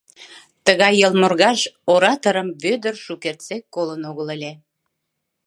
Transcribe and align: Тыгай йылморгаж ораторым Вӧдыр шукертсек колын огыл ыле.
Тыгай 0.65 0.93
йылморгаж 1.01 1.59
ораторым 1.93 2.47
Вӧдыр 2.63 2.95
шукертсек 3.05 3.63
колын 3.75 4.01
огыл 4.09 4.27
ыле. 4.35 4.51